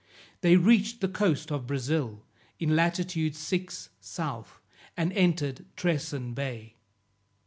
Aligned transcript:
They 0.41 0.55
reached 0.55 0.99
the 0.99 1.07
coast 1.07 1.51
of 1.51 1.67
Brazil, 1.67 2.23
in 2.59 2.75
latitude 2.75 3.35
6 3.35 3.89
south, 3.99 4.59
and 4.97 5.13
entered 5.13 5.63
Tresson 5.75 6.33
Bay. 6.33 6.73